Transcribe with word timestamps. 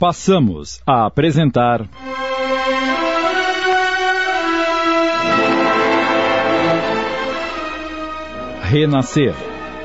Passamos 0.00 0.80
a 0.86 1.04
apresentar. 1.04 1.86
Renascer. 8.62 9.34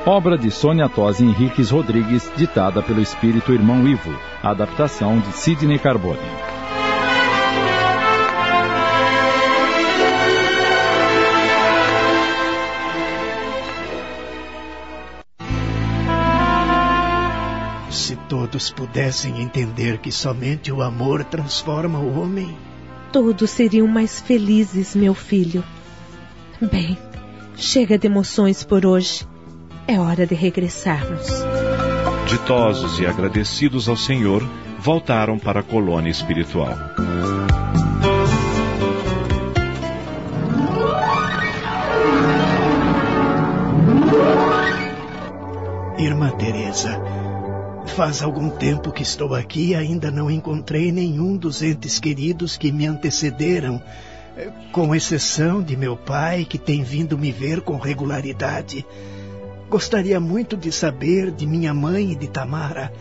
Obra 0.06 0.38
de 0.38 0.50
Sônia 0.50 0.88
Tosi 0.88 1.22
Henriques 1.22 1.68
Rodrigues, 1.68 2.32
ditada 2.34 2.82
pelo 2.82 3.02
espírito 3.02 3.52
irmão 3.52 3.86
Ivo. 3.86 4.18
Adaptação 4.42 5.20
de 5.20 5.32
Sidney 5.32 5.78
Carbone. 5.78 6.55
Todos 18.28 18.70
pudessem 18.70 19.40
entender 19.40 19.98
que 19.98 20.12
somente 20.12 20.70
o 20.72 20.82
amor 20.82 21.24
transforma 21.24 21.98
o 21.98 22.20
homem, 22.20 22.56
Todos 23.16 23.50
seriam 23.50 23.86
mais 23.86 24.20
felizes, 24.20 24.94
meu 24.94 25.14
filho. 25.14 25.64
Bem, 26.60 26.98
chega 27.56 27.98
de 27.98 28.06
emoções 28.06 28.62
por 28.62 28.84
hoje. 28.84 29.26
É 29.88 29.98
hora 29.98 30.26
de 30.26 30.34
regressarmos. 30.34 31.26
Ditosos 32.28 32.98
e 32.98 33.06
agradecidos 33.06 33.88
ao 33.88 33.96
Senhor, 33.96 34.46
voltaram 34.78 35.38
para 35.38 35.60
a 35.60 35.62
colônia 35.62 36.10
espiritual. 36.10 36.76
Irmã 45.98 46.30
Teresa, 46.32 47.00
faz 47.96 48.22
algum 48.22 48.50
tempo 48.50 48.92
que 48.92 49.02
estou 49.02 49.34
aqui 49.34 49.68
e 49.68 49.74
ainda 49.74 50.10
não 50.10 50.30
encontrei 50.30 50.92
nenhum 50.92 51.34
dos 51.34 51.62
entes 51.62 51.98
queridos 51.98 52.54
que 52.54 52.70
me 52.70 52.86
antecederam, 52.86 53.82
com 54.70 54.94
exceção 54.94 55.62
de 55.62 55.74
meu 55.78 55.96
pai, 55.96 56.44
que 56.44 56.58
tem 56.58 56.82
vindo 56.82 57.16
me 57.16 57.32
ver 57.32 57.62
com 57.62 57.78
regularidade. 57.78 58.84
Gostaria 59.70 60.20
muito 60.20 60.58
de 60.58 60.70
saber 60.70 61.30
de 61.30 61.46
minha 61.46 61.72
mãe 61.72 62.12
e 62.12 62.14
de 62.14 62.28
Tamara. 62.28 62.92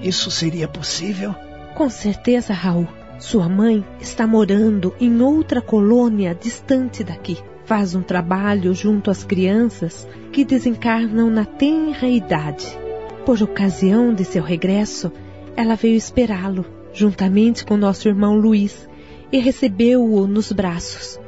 Isso 0.00 0.30
seria 0.30 0.66
possível? 0.66 1.34
Com 1.74 1.90
certeza, 1.90 2.54
Raul. 2.54 2.88
Sua 3.18 3.46
mãe 3.46 3.84
está 4.00 4.26
morando 4.26 4.94
em 4.98 5.20
outra 5.20 5.60
colônia 5.60 6.34
distante 6.34 7.04
daqui. 7.04 7.36
Faz 7.66 7.94
um 7.94 8.00
trabalho 8.00 8.72
junto 8.72 9.10
às 9.10 9.22
crianças 9.22 10.08
que 10.32 10.46
desencarnam 10.46 11.28
na 11.28 11.44
tenra 11.44 12.08
idade. 12.08 12.83
Por 13.24 13.42
ocasião 13.42 14.12
de 14.12 14.22
seu 14.22 14.42
regresso, 14.42 15.10
ela 15.56 15.76
veio 15.76 15.96
esperá-lo, 15.96 16.66
juntamente 16.92 17.64
com 17.64 17.74
nosso 17.74 18.06
irmão 18.06 18.36
Luiz, 18.36 18.86
e 19.32 19.38
recebeu-o 19.38 20.26
nos 20.26 20.52
braços. 20.52 21.18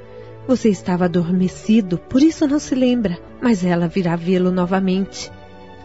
Você 0.46 0.68
estava 0.68 1.06
adormecido, 1.06 1.96
por 1.96 2.22
isso 2.22 2.46
não 2.46 2.58
se 2.58 2.74
lembra, 2.74 3.18
mas 3.40 3.64
ela 3.64 3.88
virá 3.88 4.14
vê-lo 4.14 4.52
novamente. 4.52 5.32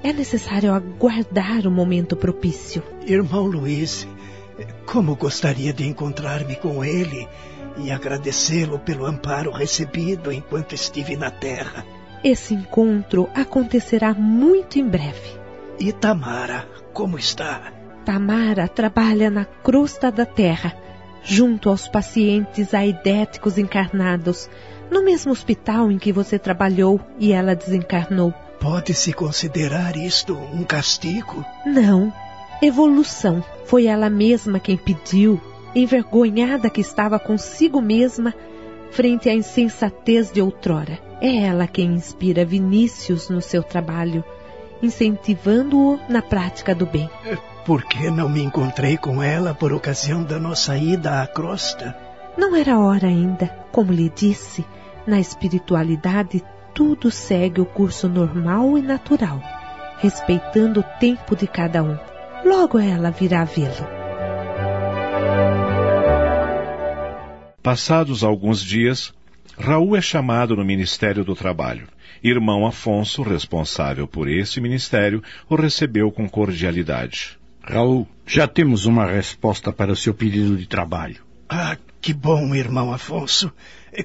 É 0.04 0.12
necessário 0.12 0.74
aguardar 0.74 1.66
o 1.66 1.72
momento 1.72 2.16
propício. 2.18 2.84
Irmão 3.08 3.46
Luiz, 3.46 4.06
como 4.86 5.16
gostaria 5.16 5.72
de 5.72 5.88
encontrar-me 5.88 6.58
com 6.58 6.84
ele 6.84 7.26
e 7.78 7.90
agradecê-lo 7.90 8.80
pelo 8.80 9.06
amparo 9.06 9.50
recebido 9.50 10.32
enquanto 10.32 10.76
estive 10.76 11.16
na 11.16 11.32
terra. 11.32 11.86
Esse 12.22 12.54
encontro 12.54 13.30
acontecerá 13.34 14.14
muito 14.14 14.78
em 14.78 14.88
breve. 14.88 15.41
E 15.82 15.92
Tamara, 15.92 16.70
como 16.94 17.18
está? 17.18 17.74
Tamara 18.06 18.68
trabalha 18.68 19.32
na 19.32 19.46
crosta 19.46 20.12
da 20.12 20.28
terra, 20.28 20.76
junto 21.24 21.70
aos 21.70 21.88
pacientes 21.88 22.76
aidéticos 22.76 23.58
encarnados, 23.58 24.48
no 24.92 25.04
mesmo 25.04 25.32
hospital 25.32 25.92
em 25.92 25.98
que 25.98 26.12
você 26.14 26.38
trabalhou 26.38 27.02
e 27.18 27.34
ela 27.34 27.56
desencarnou. 27.56 28.32
Pode-se 28.60 29.12
considerar 29.12 29.98
isto 29.98 30.36
um 30.36 30.64
castigo? 30.64 31.44
Não. 31.66 32.14
Evolução. 32.62 33.44
Foi 33.66 33.88
ela 33.88 34.08
mesma 34.08 34.60
quem 34.60 34.78
pediu, 34.78 35.42
envergonhada 35.74 36.70
que 36.70 36.82
estava 36.82 37.18
consigo 37.18 37.82
mesma, 37.82 38.36
frente 38.92 39.28
à 39.28 39.34
insensatez 39.34 40.32
de 40.32 40.44
outrora. 40.44 41.00
É 41.20 41.38
ela 41.38 41.66
quem 41.66 41.94
inspira 41.94 42.46
Vinícius 42.46 43.30
no 43.30 43.42
seu 43.42 43.64
trabalho, 43.64 44.24
incentivando-o 44.82 46.00
na 46.10 46.22
prática 46.22 46.74
do 46.74 46.86
bem. 46.86 47.10
Por 47.66 47.84
que 47.84 48.10
não 48.10 48.28
me 48.28 48.42
encontrei 48.42 48.98
com 48.98 49.22
ela 49.22 49.54
por 49.54 49.72
ocasião 49.72 50.24
da 50.24 50.40
nossa 50.40 50.78
ida 50.78 51.22
à 51.22 51.28
crosta? 51.28 51.96
Não 52.38 52.56
era 52.56 52.80
hora 52.80 53.08
ainda. 53.08 53.48
Como 53.72 53.92
lhe 53.92 54.10
disse, 54.10 54.66
na 55.06 55.20
espiritualidade 55.20 56.44
tudo 56.74 57.12
segue 57.12 57.62
o 57.62 57.66
curso 57.66 58.08
normal 58.08 58.78
e 58.78 58.82
natural, 58.82 59.42
respeitando 60.00 60.80
o 60.80 61.00
tempo 61.00 61.36
de 61.36 61.48
cada 61.48 61.84
um. 61.84 61.98
Logo 62.46 62.80
ela 62.80 63.12
virá 63.12 63.44
vê-lo. 63.44 63.88
Passados 67.62 68.24
alguns 68.24 68.60
dias, 68.62 69.14
Raul 69.58 69.96
é 69.96 70.02
chamado 70.02 70.56
no 70.56 70.64
Ministério 70.64 71.24
do 71.24 71.36
Trabalho. 71.36 71.88
Irmão 72.24 72.66
Afonso, 72.66 73.22
responsável 73.22 74.08
por 74.08 74.30
esse 74.30 74.62
ministério, 74.62 75.24
o 75.50 75.56
recebeu 75.56 76.12
com 76.12 76.30
cordialidade. 76.30 77.38
Raul, 77.64 78.08
já 78.26 78.48
temos 78.48 78.86
uma 78.86 79.06
resposta 79.06 79.72
para 79.72 79.92
o 79.92 79.96
seu 79.96 80.14
pedido 80.14 80.58
de 80.58 80.68
trabalho. 80.68 81.22
Ah, 81.50 81.78
que 82.00 82.14
bom, 82.14 82.56
irmão 82.56 82.94
Afonso. 82.94 83.52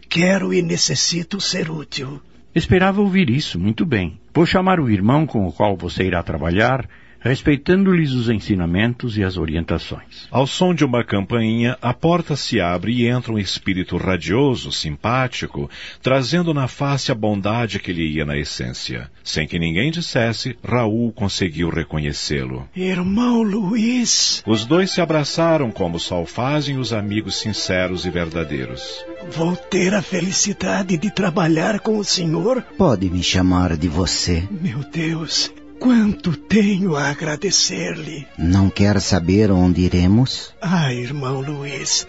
Quero 0.08 0.52
e 0.52 0.62
necessito 0.62 1.40
ser 1.40 1.70
útil. 1.70 2.20
Esperava 2.54 3.00
ouvir 3.00 3.30
isso, 3.30 3.58
muito 3.58 3.84
bem. 3.84 4.18
Vou 4.32 4.46
chamar 4.46 4.80
o 4.80 4.90
irmão 4.90 5.26
com 5.26 5.46
o 5.46 5.52
qual 5.52 5.76
você 5.76 6.04
irá 6.04 6.22
trabalhar, 6.22 6.88
respeitando-lhes 7.26 8.12
os 8.12 8.28
ensinamentos 8.28 9.18
e 9.18 9.24
as 9.24 9.36
orientações. 9.36 10.28
Ao 10.30 10.46
som 10.46 10.72
de 10.72 10.84
uma 10.84 11.04
campainha, 11.04 11.76
a 11.82 11.92
porta 11.92 12.36
se 12.36 12.60
abre 12.60 12.92
e 12.92 13.06
entra 13.06 13.32
um 13.32 13.38
espírito 13.38 13.96
radioso, 13.96 14.70
simpático, 14.70 15.68
trazendo 16.02 16.54
na 16.54 16.68
face 16.68 17.10
a 17.10 17.14
bondade 17.14 17.78
que 17.80 17.92
lhe 17.92 18.16
ia 18.16 18.24
na 18.24 18.38
essência. 18.38 19.10
Sem 19.24 19.46
que 19.46 19.58
ninguém 19.58 19.90
dissesse, 19.90 20.56
Raul 20.64 21.12
conseguiu 21.12 21.68
reconhecê-lo. 21.68 22.68
Irmão 22.74 23.42
Luiz! 23.42 24.42
Os 24.46 24.64
dois 24.64 24.90
se 24.90 25.00
abraçaram 25.00 25.70
como 25.70 25.98
só 25.98 26.22
o 26.22 26.26
fazem 26.26 26.78
os 26.78 26.92
amigos 26.92 27.36
sinceros 27.40 28.04
e 28.06 28.10
verdadeiros. 28.10 29.04
Vou 29.30 29.56
ter 29.56 29.94
a 29.94 30.02
felicidade 30.02 30.96
de 30.96 31.10
trabalhar 31.10 31.80
com 31.80 31.98
o 31.98 32.04
senhor? 32.04 32.62
Pode 32.78 33.10
me 33.10 33.22
chamar 33.22 33.76
de 33.76 33.88
você. 33.88 34.46
Meu 34.50 34.78
Deus, 34.92 35.52
Quanto 35.78 36.36
tenho 36.36 36.96
a 36.96 37.10
agradecer-lhe. 37.10 38.26
Não 38.38 38.70
quer 38.70 39.00
saber 39.00 39.50
onde 39.50 39.82
iremos? 39.82 40.54
Ah, 40.60 40.92
irmão 40.92 41.40
Luiz, 41.40 42.06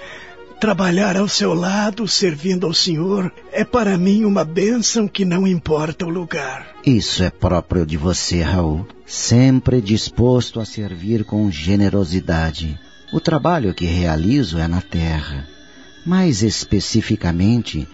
trabalhar 0.59 1.17
ao 1.17 1.27
seu 1.27 1.53
lado, 1.53 2.07
servindo 2.07 2.65
ao 2.65 2.73
Senhor, 2.73 3.31
é 3.51 3.63
para 3.63 3.97
mim 3.97 4.25
uma 4.25 4.43
bênção 4.43 5.07
que 5.07 5.25
não 5.25 5.45
importa 5.45 6.05
o 6.05 6.09
lugar. 6.09 6.67
Isso 6.85 7.23
é 7.23 7.29
próprio 7.29 7.85
de 7.85 7.97
você, 7.97 8.41
Raul. 8.41 8.87
Sempre 9.05 9.81
disposto 9.81 10.59
a 10.59 10.65
servir 10.65 11.23
com 11.23 11.51
generosidade. 11.51 12.79
O 13.13 13.19
trabalho 13.19 13.73
que 13.73 13.85
realizo 13.85 14.57
é 14.57 14.67
na 14.67 14.81
terra, 14.81 15.47
mais 16.05 16.41
especificamente 16.41 17.87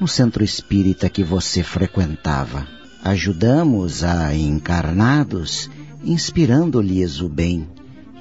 no 0.00 0.08
centro 0.08 0.42
espírita 0.42 1.08
que 1.08 1.22
você 1.22 1.62
frequentava. 1.62 2.79
Ajudamos 3.02 4.04
a 4.04 4.34
encarnados, 4.34 5.70
inspirando-lhes 6.04 7.20
o 7.20 7.28
bem, 7.28 7.66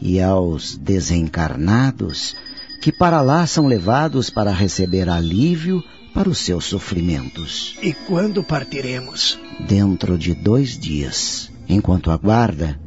e 0.01 0.22
aos 0.22 0.78
desencarnados, 0.78 2.35
que 2.81 2.92
para 2.92 3.21
lá 3.21 3.45
são 3.45 3.68
levados 3.68 4.30
para 4.30 4.53
receber 4.53 5.09
alívio 5.09 5.83
para 6.13 6.30
os 6.30 6.39
seus 6.39 6.65
sofrimentos. 6.65 7.75
E 7.81 7.94
quando 7.94 8.44
partiremos? 8.44 9.38
Dentro 9.68 10.18
de 10.18 10.33
dois 10.33 10.77
dias. 10.77 11.51
Enquanto 11.68 12.09
aguarda, 12.09 12.80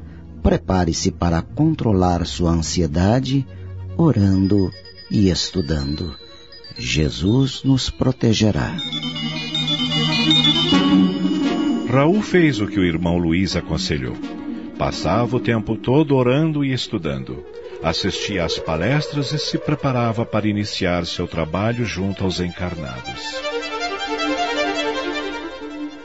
prepare-se 0.42 1.10
para 1.10 1.40
controlar 1.40 2.26
sua 2.26 2.50
ansiedade, 2.50 3.46
orando 3.96 4.72
e 5.10 5.28
estudando. 5.30 6.16
Jesus 6.76 7.62
nos 7.64 7.90
protegerá. 7.90 8.76
Raul 11.92 12.22
fez 12.22 12.58
o 12.58 12.66
que 12.66 12.80
o 12.80 12.84
irmão 12.84 13.18
Luiz 13.18 13.54
aconselhou. 13.54 14.16
Passava 14.78 15.36
o 15.36 15.40
tempo 15.40 15.76
todo 15.76 16.16
orando 16.16 16.64
e 16.64 16.72
estudando. 16.72 17.44
Assistia 17.82 18.46
às 18.46 18.58
palestras 18.58 19.30
e 19.32 19.38
se 19.38 19.58
preparava 19.58 20.24
para 20.24 20.48
iniciar 20.48 21.04
seu 21.04 21.28
trabalho 21.28 21.84
junto 21.84 22.24
aos 22.24 22.40
encarnados. 22.40 23.20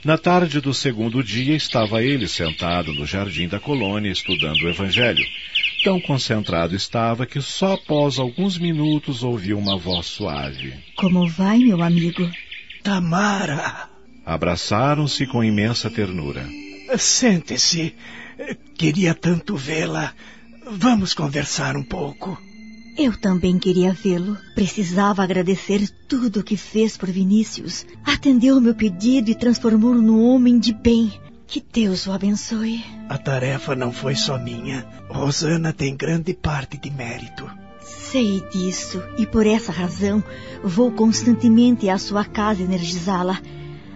Na 0.03 0.17
tarde 0.17 0.59
do 0.59 0.73
segundo 0.73 1.23
dia 1.23 1.55
estava 1.55 2.03
ele 2.03 2.27
sentado 2.27 2.91
no 2.93 3.05
jardim 3.05 3.47
da 3.47 3.59
colônia 3.59 4.11
estudando 4.11 4.63
o 4.63 4.69
Evangelho, 4.69 5.23
Tão 5.83 6.01
concentrado 6.01 6.75
estava 6.75 7.25
que 7.25 7.39
só 7.39 7.75
após 7.75 8.17
alguns 8.17 8.57
minutos 8.57 9.23
ouviu 9.23 9.57
uma 9.57 9.77
voz 9.77 10.07
suave. 10.07 10.73
Como 10.95 11.27
vai, 11.29 11.59
meu 11.59 11.81
amigo? 11.81 12.29
Tamara! 12.83 13.96
Abraçaram-se 14.27 15.25
com 15.25 15.41
imensa 15.41 15.89
ternura. 15.89 16.45
Sente-se. 16.97 17.95
Queria 18.77 19.13
tanto 19.13 19.55
vê-la. 19.55 20.13
Vamos 20.69 21.13
conversar 21.13 21.77
um 21.77 21.83
pouco. 21.83 22.37
Eu 22.97 23.17
também 23.17 23.57
queria 23.57 23.93
vê-lo. 23.93 24.37
Precisava 24.53 25.23
agradecer 25.23 25.87
tudo 26.09 26.41
o 26.41 26.43
que 26.43 26.57
fez 26.57 26.97
por 26.97 27.09
Vinícius. 27.09 27.85
Atendeu 28.03 28.57
o 28.57 28.61
meu 28.61 28.75
pedido 28.75 29.31
e 29.31 29.35
transformou-o 29.35 30.01
num 30.01 30.21
homem 30.21 30.59
de 30.59 30.73
bem. 30.73 31.13
Que 31.47 31.63
Deus 31.71 32.05
o 32.05 32.11
abençoe. 32.11 32.83
A 33.07 33.17
tarefa 33.17 33.77
não 33.77 33.93
foi 33.93 34.15
só 34.15 34.37
minha. 34.37 34.85
Rosana 35.09 35.71
tem 35.71 35.95
grande 35.95 36.33
parte 36.33 36.77
de 36.77 36.91
mérito. 36.91 37.49
Sei 38.11 38.43
disso 38.51 39.01
e 39.17 39.25
por 39.25 39.47
essa 39.47 39.71
razão 39.71 40.21
vou 40.61 40.91
constantemente 40.91 41.87
à 41.89 41.97
sua 41.97 42.25
casa 42.25 42.61
energizá-la, 42.61 43.39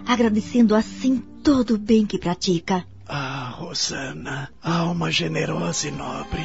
agradecendo 0.06 0.74
assim 0.74 1.18
todo 1.42 1.74
o 1.74 1.78
bem 1.78 2.06
que 2.06 2.18
pratica. 2.18 2.84
Ah, 3.08 3.54
Rosana, 3.56 4.50
alma 4.62 5.10
generosa 5.10 5.88
e 5.88 5.90
nobre. 5.90 6.42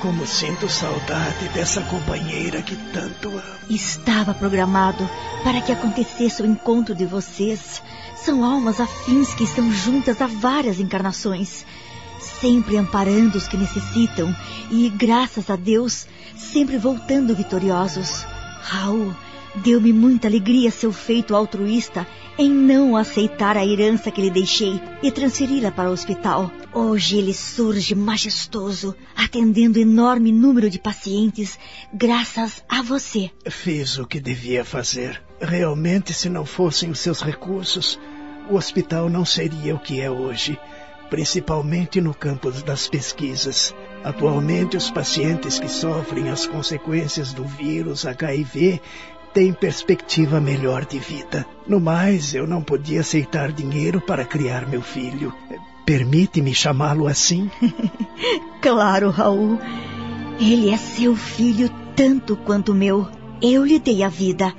Como 0.00 0.26
sinto 0.26 0.68
saudade 0.68 1.48
dessa 1.54 1.80
companheira 1.82 2.60
que 2.62 2.74
tanto 2.92 3.28
amo. 3.28 3.42
Estava 3.70 4.34
programado 4.34 5.08
para 5.44 5.60
que 5.60 5.70
acontecesse 5.70 6.42
o 6.42 6.46
encontro 6.46 6.94
de 6.94 7.06
vocês. 7.06 7.80
São 8.16 8.42
almas 8.42 8.80
afins 8.80 9.32
que 9.34 9.44
estão 9.44 9.70
juntas 9.70 10.20
há 10.20 10.26
várias 10.26 10.80
encarnações, 10.80 11.64
sempre 12.18 12.76
amparando 12.76 13.38
os 13.38 13.46
que 13.46 13.56
necessitam 13.56 14.34
e, 14.70 14.88
graças 14.88 15.48
a 15.48 15.54
Deus, 15.54 16.06
sempre 16.36 16.78
voltando 16.78 17.34
vitoriosos. 17.34 18.24
Raul, 18.62 19.14
deu-me 19.56 19.92
muita 19.92 20.28
alegria 20.28 20.70
seu 20.70 20.92
feito 20.92 21.34
altruísta 21.34 22.06
em 22.38 22.50
não 22.50 22.96
aceitar 22.96 23.56
a 23.56 23.66
herança 23.66 24.10
que 24.10 24.20
lhe 24.20 24.30
deixei 24.30 24.80
e 25.02 25.10
transferi-la 25.10 25.70
para 25.70 25.90
o 25.90 25.92
hospital. 25.92 26.50
Hoje 26.72 27.18
ele 27.18 27.34
surge 27.34 27.94
majestoso, 27.94 28.94
atendendo 29.14 29.78
enorme 29.78 30.32
número 30.32 30.70
de 30.70 30.78
pacientes, 30.78 31.58
graças 31.92 32.64
a 32.68 32.82
você. 32.82 33.30
Fiz 33.48 33.98
o 33.98 34.06
que 34.06 34.20
devia 34.20 34.64
fazer. 34.64 35.22
Realmente, 35.40 36.14
se 36.14 36.28
não 36.28 36.46
fossem 36.46 36.90
os 36.90 37.00
seus 37.00 37.20
recursos, 37.20 37.98
o 38.48 38.56
hospital 38.56 39.10
não 39.10 39.24
seria 39.24 39.74
o 39.74 39.78
que 39.78 40.00
é 40.00 40.10
hoje, 40.10 40.58
principalmente 41.10 42.00
no 42.00 42.14
campo 42.14 42.50
das 42.50 42.88
pesquisas. 42.88 43.74
Atualmente, 44.02 44.76
os 44.76 44.90
pacientes 44.90 45.60
que 45.60 45.68
sofrem 45.68 46.28
as 46.28 46.46
consequências 46.46 47.32
do 47.32 47.44
vírus 47.44 48.04
HIV 48.04 48.80
têm 49.32 49.52
perspectiva 49.52 50.40
melhor 50.40 50.84
de 50.84 50.98
vida. 50.98 51.46
No 51.66 51.80
mais, 51.80 52.34
eu 52.34 52.46
não 52.46 52.62
podia 52.62 53.00
aceitar 53.00 53.52
dinheiro 53.52 54.00
para 54.00 54.24
criar 54.24 54.68
meu 54.68 54.82
filho. 54.82 55.32
Permite-me 55.84 56.54
chamá-lo 56.54 57.06
assim? 57.06 57.50
claro, 58.60 59.10
Raul. 59.10 59.58
Ele 60.38 60.70
é 60.70 60.76
seu 60.76 61.16
filho 61.16 61.68
tanto 61.96 62.36
quanto 62.36 62.74
meu. 62.74 63.08
Eu 63.40 63.64
lhe 63.64 63.78
dei 63.78 64.02
a 64.02 64.08
vida. 64.08 64.54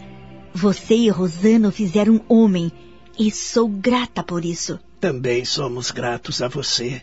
Você 0.54 0.96
e 0.96 1.10
Rosana 1.10 1.70
o 1.70 1.72
fizeram 1.72 2.16
um 2.16 2.22
homem 2.28 2.72
e 3.18 3.32
sou 3.32 3.68
grata 3.68 4.24
por 4.24 4.44
isso. 4.44 4.80
Também 5.00 5.46
somos 5.46 5.92
gratos 5.92 6.42
a 6.42 6.48
você. 6.48 7.02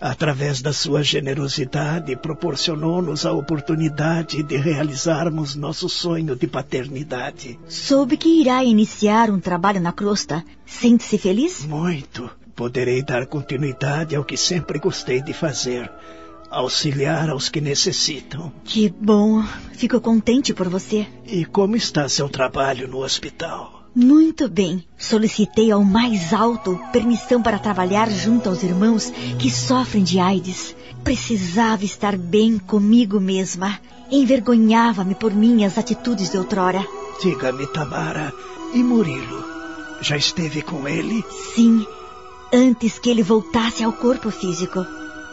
Através 0.00 0.60
da 0.60 0.72
sua 0.72 1.02
generosidade, 1.02 2.14
proporcionou-nos 2.16 3.24
a 3.24 3.32
oportunidade 3.32 4.42
de 4.42 4.56
realizarmos 4.56 5.54
nosso 5.54 5.88
sonho 5.88 6.36
de 6.36 6.46
paternidade. 6.46 7.58
Soube 7.66 8.16
que 8.16 8.40
irá 8.40 8.62
iniciar 8.62 9.30
um 9.30 9.40
trabalho 9.40 9.80
na 9.80 9.92
crosta. 9.92 10.44
Sente-se 10.66 11.16
feliz? 11.16 11.64
Muito. 11.64 12.30
Poderei 12.54 13.02
dar 13.02 13.26
continuidade 13.26 14.14
ao 14.14 14.24
que 14.24 14.36
sempre 14.36 14.78
gostei 14.78 15.22
de 15.22 15.32
fazer. 15.32 15.90
Auxiliar 16.50 17.30
aos 17.30 17.48
que 17.48 17.60
necessitam. 17.60 18.52
Que 18.64 18.88
bom. 18.88 19.42
Fico 19.72 20.00
contente 20.00 20.54
por 20.54 20.68
você. 20.68 21.06
E 21.26 21.44
como 21.44 21.74
está 21.74 22.08
seu 22.08 22.28
trabalho 22.28 22.86
no 22.86 23.02
hospital? 23.02 23.75
Muito 23.96 24.46
bem. 24.46 24.84
Solicitei 24.98 25.70
ao 25.70 25.82
mais 25.82 26.34
alto 26.34 26.78
permissão 26.92 27.40
para 27.40 27.58
trabalhar 27.58 28.10
junto 28.10 28.46
aos 28.46 28.62
irmãos 28.62 29.10
que 29.38 29.50
sofrem 29.50 30.04
de 30.04 30.18
AIDS. 30.18 30.76
Precisava 31.02 31.82
estar 31.82 32.14
bem 32.14 32.58
comigo 32.58 33.18
mesma. 33.18 33.80
Envergonhava-me 34.10 35.14
por 35.14 35.32
minhas 35.32 35.78
atitudes 35.78 36.28
de 36.28 36.36
outrora. 36.36 36.86
Diga-me, 37.22 37.66
Tamara, 37.68 38.34
e 38.74 38.82
Murilo? 38.82 39.42
Já 40.02 40.18
esteve 40.18 40.60
com 40.60 40.86
ele? 40.86 41.24
Sim, 41.54 41.86
antes 42.52 42.98
que 42.98 43.08
ele 43.08 43.22
voltasse 43.22 43.82
ao 43.82 43.94
corpo 43.94 44.30
físico. 44.30 44.84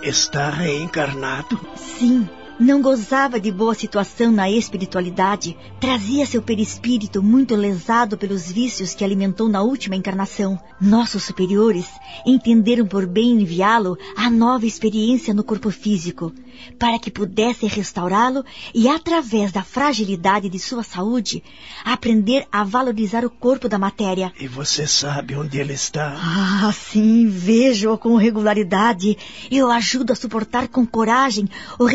Está 0.01 0.49
reencarnado? 0.49 1.59
Sim. 1.75 2.29
Não 2.59 2.83
gozava 2.83 3.39
de 3.39 3.51
boa 3.51 3.73
situação 3.73 4.31
na 4.31 4.49
espiritualidade, 4.49 5.57
trazia 5.79 6.23
seu 6.25 6.39
perispírito 6.39 7.21
muito 7.21 7.55
lesado 7.55 8.15
pelos 8.15 8.51
vícios 8.51 8.93
que 8.93 9.03
alimentou 9.03 9.49
na 9.49 9.63
última 9.63 9.95
encarnação. 9.95 10.59
Nossos 10.79 11.23
superiores 11.23 11.87
entenderam 12.25 12.85
por 12.85 13.07
bem 13.07 13.41
enviá-lo 13.41 13.97
à 14.15 14.29
nova 14.29 14.67
experiência 14.67 15.33
no 15.33 15.43
corpo 15.43 15.71
físico, 15.71 16.31
para 16.77 16.99
que 16.99 17.09
pudesse 17.09 17.65
restaurá-lo 17.65 18.45
e, 18.73 18.87
através 18.87 19.51
da 19.51 19.63
fragilidade 19.63 20.47
de 20.47 20.59
sua 20.59 20.83
saúde, 20.83 21.43
aprender 21.83 22.45
a 22.51 22.63
valorizar 22.63 23.25
o 23.25 23.29
corpo 23.31 23.67
da 23.67 23.79
matéria. 23.79 24.31
E 24.39 24.47
você 24.47 24.85
sabe 24.85 25.35
onde 25.35 25.57
ele 25.57 25.73
está? 25.73 26.15
Ah, 26.15 26.71
sim, 26.71 27.27
vejo-o 27.27 27.97
com 27.97 28.15
regularidade. 28.15 29.17
Eu 29.49 29.71
ajudo 29.71 30.13
a 30.13 30.15
suportar 30.15 30.67
com 30.67 30.85
coragem 30.85 31.49
o 31.79 31.85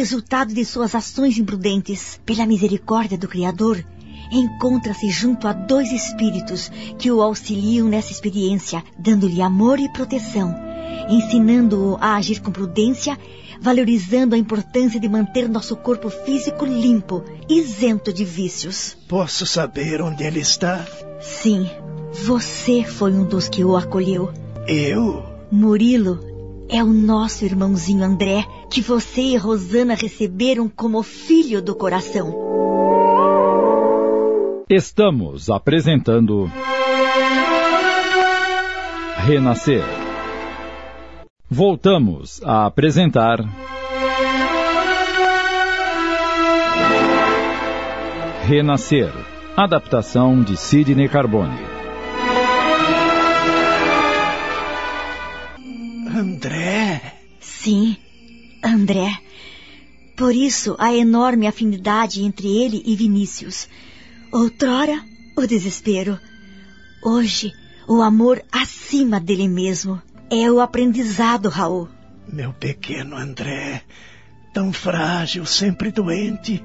resultado 0.48 0.54
de 0.54 0.64
suas 0.64 0.94
ações 0.94 1.38
imprudentes. 1.38 2.20
Pela 2.24 2.46
misericórdia 2.46 3.18
do 3.18 3.28
Criador, 3.28 3.84
encontra-se 4.32 5.10
junto 5.10 5.46
a 5.46 5.52
dois 5.52 5.92
espíritos 5.92 6.70
que 6.98 7.10
o 7.10 7.22
auxiliam 7.22 7.88
nessa 7.88 8.12
experiência, 8.12 8.82
dando-lhe 8.98 9.42
amor 9.42 9.78
e 9.78 9.92
proteção, 9.92 10.54
ensinando-o 11.08 11.96
a 12.00 12.16
agir 12.16 12.40
com 12.40 12.50
prudência, 12.50 13.18
valorizando 13.60 14.34
a 14.34 14.38
importância 14.38 15.00
de 15.00 15.08
manter 15.08 15.48
nosso 15.48 15.76
corpo 15.76 16.08
físico 16.10 16.64
limpo, 16.64 17.24
isento 17.48 18.12
de 18.12 18.24
vícios. 18.24 18.96
Posso 19.08 19.46
saber 19.46 20.00
onde 20.00 20.24
ele 20.24 20.40
está? 20.40 20.84
Sim, 21.20 21.68
você 22.12 22.84
foi 22.84 23.12
um 23.12 23.24
dos 23.24 23.48
que 23.48 23.64
o 23.64 23.76
acolheu. 23.76 24.32
Eu? 24.66 25.24
Murilo 25.50 26.27
é 26.68 26.82
o 26.82 26.92
nosso 26.92 27.44
irmãozinho 27.44 28.04
André, 28.04 28.44
que 28.70 28.80
você 28.80 29.20
e 29.20 29.36
Rosana 29.36 29.94
receberam 29.94 30.68
como 30.68 31.02
filho 31.02 31.62
do 31.62 31.74
coração. 31.74 32.34
Estamos 34.68 35.48
apresentando 35.48 36.50
Renascer. 39.16 39.82
Voltamos 41.50 42.42
a 42.44 42.66
apresentar 42.66 43.38
Renascer, 48.44 49.12
adaptação 49.56 50.42
de 50.42 50.56
Sidney 50.56 51.08
Carbone. 51.08 51.67
André? 56.18 57.00
Sim, 57.38 57.96
André. 58.62 59.08
Por 60.16 60.34
isso 60.34 60.74
a 60.76 60.92
enorme 60.92 61.46
afinidade 61.46 62.24
entre 62.24 62.48
ele 62.48 62.82
e 62.84 62.96
Vinícius. 62.96 63.68
Outrora, 64.32 65.00
o 65.36 65.46
desespero. 65.46 66.18
Hoje, 67.04 67.52
o 67.86 68.02
amor 68.02 68.42
acima 68.50 69.20
dele 69.20 69.46
mesmo. 69.46 70.02
É 70.28 70.50
o 70.50 70.60
aprendizado, 70.60 71.48
Raul. 71.48 71.88
Meu 72.26 72.52
pequeno 72.52 73.16
André, 73.16 73.82
tão 74.52 74.72
frágil, 74.72 75.46
sempre 75.46 75.92
doente. 75.92 76.60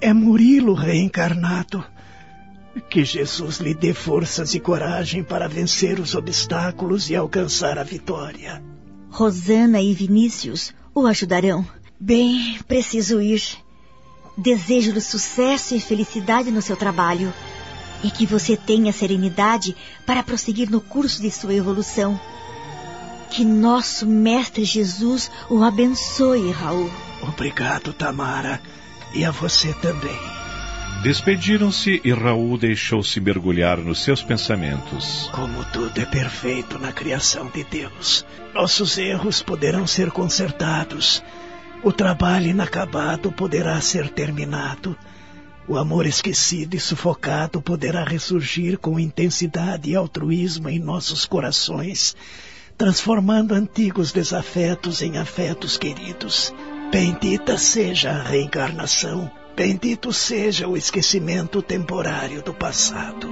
É 0.00 0.12
Murilo 0.12 0.74
reencarnado. 0.74 1.84
Que 2.88 3.04
Jesus 3.04 3.58
lhe 3.58 3.74
dê 3.74 3.94
forças 3.94 4.54
e 4.54 4.60
coragem 4.60 5.22
para 5.22 5.48
vencer 5.48 6.00
os 6.00 6.14
obstáculos 6.14 7.08
e 7.08 7.16
alcançar 7.16 7.78
a 7.78 7.84
vitória. 7.84 8.62
Rosana 9.10 9.80
e 9.80 9.94
Vinícius 9.94 10.74
o 10.94 11.06
ajudarão. 11.06 11.64
Bem, 11.98 12.58
preciso 12.66 13.20
ir. 13.20 13.42
Desejo-lhe 14.36 15.00
sucesso 15.00 15.74
e 15.74 15.80
felicidade 15.80 16.50
no 16.50 16.60
seu 16.60 16.76
trabalho. 16.76 17.32
E 18.02 18.10
que 18.10 18.26
você 18.26 18.56
tenha 18.56 18.92
serenidade 18.92 19.76
para 20.04 20.22
prosseguir 20.22 20.68
no 20.68 20.80
curso 20.80 21.22
de 21.22 21.30
sua 21.30 21.54
evolução. 21.54 22.20
Que 23.30 23.44
nosso 23.44 24.06
Mestre 24.06 24.64
Jesus 24.64 25.30
o 25.48 25.62
abençoe, 25.62 26.50
Raul. 26.50 26.90
Obrigado, 27.22 27.92
Tamara. 27.92 28.60
E 29.14 29.24
a 29.24 29.30
você 29.30 29.72
também. 29.74 30.33
Despediram-se 31.04 32.00
e 32.02 32.14
Raul 32.14 32.56
deixou-se 32.56 33.20
mergulhar 33.20 33.76
nos 33.76 34.02
seus 34.02 34.22
pensamentos. 34.22 35.28
Como 35.34 35.62
tudo 35.66 36.00
é 36.00 36.06
perfeito 36.06 36.78
na 36.78 36.92
criação 36.92 37.50
de 37.50 37.62
Deus. 37.62 38.24
Nossos 38.54 38.96
erros 38.96 39.42
poderão 39.42 39.86
ser 39.86 40.10
consertados. 40.10 41.22
O 41.82 41.92
trabalho 41.92 42.46
inacabado 42.46 43.30
poderá 43.30 43.78
ser 43.82 44.08
terminado. 44.08 44.96
O 45.68 45.76
amor 45.76 46.06
esquecido 46.06 46.74
e 46.74 46.80
sufocado 46.80 47.60
poderá 47.60 48.02
ressurgir 48.02 48.78
com 48.78 48.98
intensidade 48.98 49.90
e 49.90 49.94
altruísmo 49.94 50.70
em 50.70 50.78
nossos 50.78 51.26
corações, 51.26 52.16
transformando 52.78 53.52
antigos 53.52 54.10
desafetos 54.10 55.02
em 55.02 55.18
afetos 55.18 55.76
queridos. 55.76 56.50
Bendita 56.90 57.58
seja 57.58 58.10
a 58.10 58.22
reencarnação, 58.22 59.30
bendito 59.54 60.12
seja 60.12 60.66
o 60.66 60.76
esquecimento 60.76 61.62
temporário 61.62 62.42
do 62.42 62.52
passado. 62.52 63.28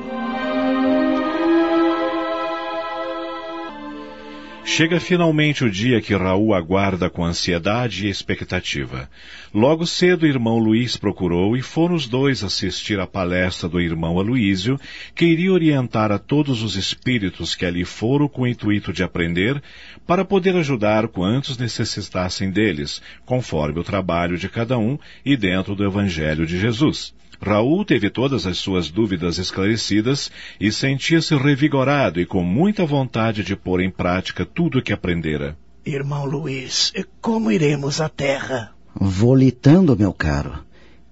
Chega 4.75 4.99
finalmente 4.99 5.67
o 5.67 5.71
dia 5.71 6.00
que 6.00 6.14
Raul 6.14 6.55
aguarda 6.55 7.11
com 7.11 7.23
ansiedade 7.23 8.07
e 8.07 8.11
expectativa. 8.11 9.07
Logo 9.52 9.87
cedo, 9.87 10.23
o 10.23 10.26
irmão 10.26 10.57
Luiz 10.57 10.97
procurou 10.97 11.55
e 11.55 11.61
foram 11.61 11.95
os 11.95 12.09
dois 12.09 12.43
assistir 12.43 12.99
à 12.99 13.07
palestra 13.07 13.69
do 13.69 13.79
irmão 13.79 14.19
Aloísio, 14.19 14.81
que 15.14 15.26
iria 15.26 15.52
orientar 15.52 16.11
a 16.11 16.19
todos 16.19 16.62
os 16.62 16.75
espíritos 16.75 17.55
que 17.55 17.67
ali 17.67 17.85
foram 17.85 18.26
com 18.26 18.43
o 18.43 18.47
intuito 18.47 18.95
de 18.95 19.02
aprender, 19.02 19.62
para 20.07 20.25
poder 20.25 20.57
ajudar 20.57 21.07
quantos 21.07 21.59
necessitassem 21.59 22.50
deles, 22.50 23.02
conforme 23.26 23.79
o 23.79 23.85
trabalho 23.85 24.38
de 24.38 24.49
cada 24.49 24.79
um 24.79 24.99
e 25.23 25.37
dentro 25.37 25.75
do 25.75 25.85
Evangelho 25.85 26.47
de 26.47 26.59
Jesus. 26.59 27.12
Raul 27.45 27.85
teve 27.85 28.09
todas 28.09 28.47
as 28.47 28.59
suas 28.59 28.89
dúvidas 28.89 29.37
esclarecidas 29.37 30.31
e 30.61 30.71
sentia-se 30.71 31.35
revigorado 31.35 32.21
e 32.21 32.27
com 32.27 32.45
muita 32.45 32.87
vontade 32.87 33.43
de 33.43 33.57
pôr 33.57 33.81
em 33.81 33.91
prática 33.91 34.47
tudo 34.47 34.79
o 34.79 34.83
que 34.83 34.93
aprendera. 34.93 35.59
Irmão 35.85 36.25
Luiz, 36.25 36.93
como 37.21 37.51
iremos 37.51 38.01
à 38.01 38.09
terra? 38.09 38.73
Volitando, 38.95 39.99
meu 39.99 40.13
caro. 40.13 40.65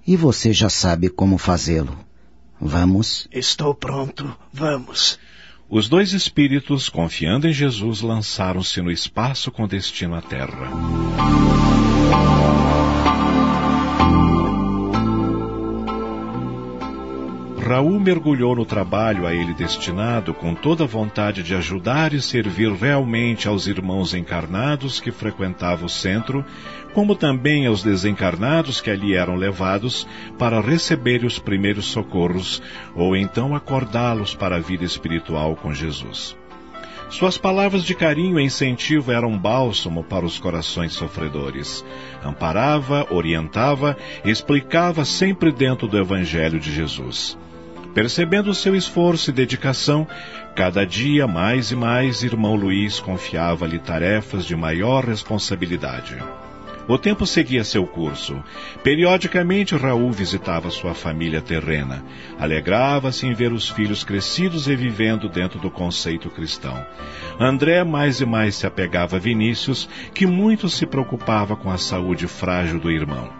E 0.06 0.16
você 0.16 0.52
já 0.52 0.70
sabe 0.70 1.08
como 1.08 1.36
fazê-lo. 1.36 1.98
Vamos? 2.60 3.26
Estou 3.32 3.74
pronto. 3.74 4.32
Vamos. 4.52 5.18
Os 5.68 5.88
dois 5.88 6.12
espíritos, 6.12 6.88
confiando 6.88 7.48
em 7.48 7.52
Jesus, 7.52 8.02
lançaram-se 8.02 8.80
no 8.80 8.90
espaço 8.90 9.50
com 9.50 9.66
destino 9.66 10.14
à 10.14 10.22
terra. 10.22 10.70
Raul 17.70 18.00
mergulhou 18.00 18.56
no 18.56 18.64
trabalho 18.64 19.28
a 19.28 19.32
ele 19.32 19.54
destinado 19.54 20.34
com 20.34 20.56
toda 20.56 20.82
a 20.82 20.86
vontade 20.88 21.40
de 21.40 21.54
ajudar 21.54 22.12
e 22.12 22.20
servir 22.20 22.72
realmente 22.72 23.46
aos 23.46 23.68
irmãos 23.68 24.12
encarnados 24.12 24.98
que 24.98 25.12
frequentavam 25.12 25.86
o 25.86 25.88
centro, 25.88 26.44
como 26.92 27.14
também 27.14 27.68
aos 27.68 27.80
desencarnados 27.80 28.80
que 28.80 28.90
ali 28.90 29.14
eram 29.14 29.36
levados 29.36 30.04
para 30.36 30.60
receber 30.60 31.24
os 31.24 31.38
primeiros 31.38 31.84
socorros 31.84 32.60
ou 32.92 33.14
então 33.14 33.54
acordá-los 33.54 34.34
para 34.34 34.56
a 34.56 34.60
vida 34.60 34.84
espiritual 34.84 35.54
com 35.54 35.72
Jesus. 35.72 36.36
Suas 37.08 37.38
palavras 37.38 37.84
de 37.84 37.94
carinho 37.94 38.40
e 38.40 38.42
incentivo 38.42 39.12
eram 39.12 39.38
bálsamo 39.38 40.02
para 40.02 40.26
os 40.26 40.40
corações 40.40 40.92
sofredores. 40.92 41.84
Amparava, 42.24 43.06
orientava, 43.12 43.96
explicava 44.24 45.04
sempre 45.04 45.52
dentro 45.52 45.86
do 45.86 45.96
Evangelho 45.96 46.58
de 46.58 46.72
Jesus. 46.72 47.38
Percebendo 47.94 48.54
seu 48.54 48.76
esforço 48.76 49.30
e 49.30 49.32
dedicação, 49.32 50.06
cada 50.54 50.86
dia 50.86 51.26
mais 51.26 51.70
e 51.70 51.76
mais 51.76 52.22
irmão 52.22 52.54
Luiz 52.54 53.00
confiava-lhe 53.00 53.78
tarefas 53.78 54.44
de 54.44 54.54
maior 54.54 55.04
responsabilidade. 55.04 56.16
O 56.88 56.98
tempo 56.98 57.26
seguia 57.26 57.62
seu 57.62 57.86
curso. 57.86 58.42
Periodicamente 58.82 59.76
Raul 59.76 60.10
visitava 60.10 60.70
sua 60.70 60.94
família 60.94 61.40
terrena. 61.40 62.02
Alegrava-se 62.38 63.26
em 63.26 63.32
ver 63.32 63.52
os 63.52 63.68
filhos 63.68 64.02
crescidos 64.02 64.66
e 64.66 64.74
vivendo 64.74 65.28
dentro 65.28 65.58
do 65.60 65.70
conceito 65.70 66.28
cristão. 66.30 66.84
André 67.38 67.84
mais 67.84 68.20
e 68.20 68.26
mais 68.26 68.56
se 68.56 68.66
apegava 68.66 69.16
a 69.16 69.20
Vinícius, 69.20 69.88
que 70.12 70.26
muito 70.26 70.68
se 70.68 70.84
preocupava 70.84 71.54
com 71.54 71.70
a 71.70 71.78
saúde 71.78 72.26
frágil 72.26 72.80
do 72.80 72.90
irmão. 72.90 73.39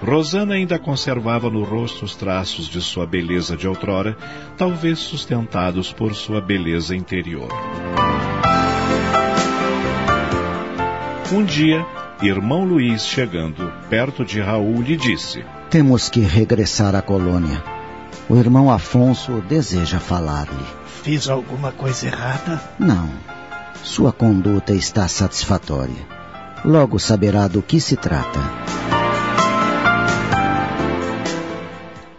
Rosana 0.00 0.54
ainda 0.54 0.78
conservava 0.78 1.50
no 1.50 1.64
rosto 1.64 2.04
os 2.04 2.14
traços 2.14 2.66
de 2.68 2.80
sua 2.80 3.06
beleza 3.06 3.56
de 3.56 3.66
outrora, 3.66 4.16
talvez 4.56 4.98
sustentados 4.98 5.92
por 5.92 6.14
sua 6.14 6.40
beleza 6.40 6.94
interior. 6.94 7.48
Um 11.32 11.44
dia, 11.44 11.84
irmão 12.22 12.64
Luiz, 12.64 13.04
chegando 13.04 13.72
perto 13.90 14.24
de 14.24 14.40
Raul, 14.40 14.80
lhe 14.82 14.96
disse: 14.96 15.44
Temos 15.68 16.08
que 16.08 16.20
regressar 16.20 16.94
à 16.94 17.02
colônia. 17.02 17.62
O 18.28 18.36
irmão 18.36 18.70
Afonso 18.70 19.42
deseja 19.48 19.98
falar-lhe. 19.98 20.64
Fiz 21.02 21.28
alguma 21.28 21.72
coisa 21.72 22.06
errada? 22.06 22.62
Não. 22.78 23.10
Sua 23.82 24.12
conduta 24.12 24.72
está 24.72 25.08
satisfatória. 25.08 26.06
Logo 26.64 26.98
saberá 26.98 27.48
do 27.48 27.62
que 27.62 27.80
se 27.80 27.96
trata. 27.96 28.40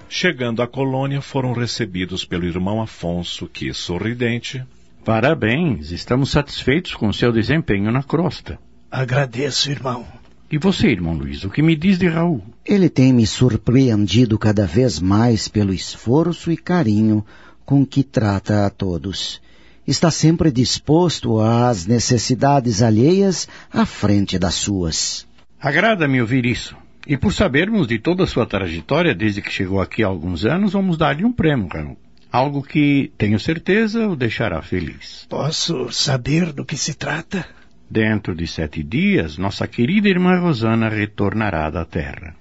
Chegando 0.09 0.61
à 0.61 0.67
colônia, 0.67 1.21
foram 1.21 1.53
recebidos 1.53 2.25
pelo 2.25 2.45
irmão 2.45 2.81
Afonso, 2.81 3.47
que, 3.47 3.71
sorridente, 3.73 4.65
Parabéns, 5.03 5.91
estamos 5.91 6.31
satisfeitos 6.31 6.93
com 6.93 7.11
seu 7.11 7.31
desempenho 7.31 7.91
na 7.91 8.03
crosta. 8.03 8.59
Agradeço, 8.91 9.71
irmão. 9.71 10.05
E 10.51 10.57
você, 10.57 10.87
irmão 10.87 11.13
Luiz, 11.13 11.43
o 11.43 11.49
que 11.49 11.61
me 11.61 11.75
diz 11.75 11.97
de 11.97 12.07
Raul? 12.07 12.43
Ele 12.65 12.89
tem 12.89 13.13
me 13.13 13.25
surpreendido 13.25 14.37
cada 14.37 14.65
vez 14.65 14.99
mais 14.99 15.47
pelo 15.47 15.73
esforço 15.73 16.51
e 16.51 16.57
carinho 16.57 17.25
com 17.65 17.85
que 17.85 18.03
trata 18.03 18.65
a 18.65 18.69
todos. 18.69 19.41
Está 19.87 20.11
sempre 20.11 20.51
disposto 20.51 21.39
às 21.39 21.85
necessidades 21.85 22.81
alheias 22.81 23.47
à 23.71 23.85
frente 23.85 24.37
das 24.37 24.55
suas. 24.55 25.25
Agrada-me 25.59 26.21
ouvir 26.21 26.45
isso. 26.45 26.75
E 27.09 27.17
por 27.17 27.33
sabermos 27.33 27.87
de 27.87 27.97
toda 27.97 28.23
a 28.23 28.27
sua 28.27 28.45
trajetória 28.45 29.15
desde 29.15 29.41
que 29.41 29.51
chegou 29.51 29.81
aqui 29.81 30.03
há 30.03 30.07
alguns 30.07 30.45
anos, 30.45 30.73
vamos 30.73 30.95
dar-lhe 30.95 31.25
um 31.25 31.31
prêmio, 31.31 31.67
Raul. 31.67 31.97
Algo 32.31 32.61
que, 32.61 33.11
tenho 33.17 33.39
certeza, 33.39 34.07
o 34.07 34.15
deixará 34.15 34.61
feliz. 34.61 35.25
Posso 35.27 35.91
saber 35.91 36.53
do 36.53 36.63
que 36.63 36.77
se 36.77 36.93
trata? 36.93 37.47
Dentro 37.89 38.35
de 38.35 38.45
sete 38.45 38.83
dias, 38.83 39.39
nossa 39.39 39.65
querida 39.65 40.07
irmã 40.07 40.39
Rosana 40.39 40.87
retornará 40.87 41.71
da 41.71 41.83
Terra. 41.83 42.35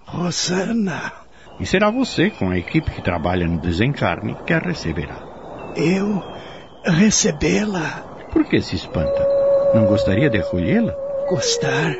Rosana. 0.00 1.12
E 1.60 1.64
será 1.64 1.88
você, 1.88 2.28
com 2.28 2.50
a 2.50 2.58
equipe 2.58 2.90
que 2.90 3.00
trabalha 3.00 3.46
no 3.46 3.60
desencarne, 3.60 4.36
que 4.44 4.52
a 4.52 4.58
receberá. 4.58 5.22
Eu 5.76 6.20
recebê-la? 6.84 8.28
Por 8.32 8.44
que 8.46 8.60
se 8.60 8.74
espanta? 8.74 9.28
Não 9.72 9.86
gostaria 9.86 10.28
de 10.28 10.38
acolhê-la? 10.38 10.92
Gostar 11.28 11.94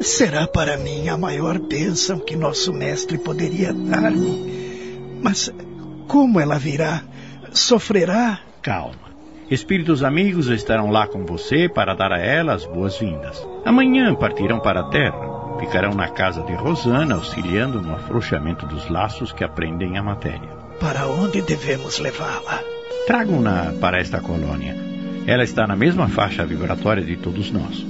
será 0.00 0.46
para 0.46 0.76
mim 0.76 1.08
a 1.08 1.16
maior 1.16 1.58
bênção 1.58 2.18
que 2.18 2.36
nosso 2.36 2.72
mestre 2.72 3.18
poderia 3.18 3.72
dar-me. 3.72 5.18
Mas 5.22 5.52
como 6.06 6.40
ela 6.40 6.58
virá? 6.58 7.02
Sofrerá? 7.52 8.40
Calma. 8.62 9.10
Espíritos 9.50 10.04
amigos 10.04 10.46
estarão 10.46 10.90
lá 10.90 11.06
com 11.06 11.24
você 11.24 11.68
para 11.68 11.94
dar 11.94 12.12
a 12.12 12.18
ela 12.18 12.54
as 12.54 12.64
boas-vindas. 12.64 13.44
Amanhã 13.64 14.14
partirão 14.14 14.60
para 14.60 14.80
a 14.80 14.88
Terra. 14.90 15.58
Ficarão 15.58 15.92
na 15.92 16.08
casa 16.08 16.42
de 16.42 16.54
Rosana, 16.54 17.16
auxiliando 17.16 17.82
no 17.82 17.94
afrouxamento 17.94 18.64
dos 18.64 18.88
laços 18.88 19.32
que 19.32 19.44
aprendem 19.44 19.98
a 19.98 20.02
matéria. 20.02 20.48
Para 20.78 21.06
onde 21.08 21.42
devemos 21.42 21.98
levá-la? 21.98 22.62
Tragam-na 23.06 23.74
para 23.80 23.98
esta 23.98 24.20
colônia. 24.20 24.76
Ela 25.26 25.42
está 25.42 25.66
na 25.66 25.76
mesma 25.76 26.08
faixa 26.08 26.46
vibratória 26.46 27.02
de 27.02 27.16
todos 27.16 27.50
nós. 27.50 27.84